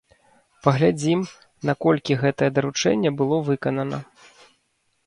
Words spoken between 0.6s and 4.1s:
Паглядзім, наколькі гэтае даручэнне было выканана.